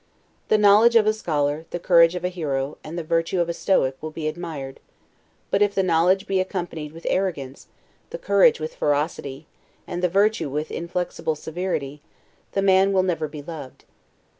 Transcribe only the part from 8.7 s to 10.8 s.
ferocity, and the virtue with